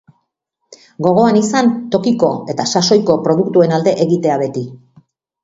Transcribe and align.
Gogoan 1.07 1.37
izan 1.41 1.69
tokiko 1.97 2.31
eta 2.55 2.67
sasoiko 2.75 3.19
produktuen 3.29 3.77
alde 3.79 3.95
egitea 4.09 4.41
beti. 4.47 4.67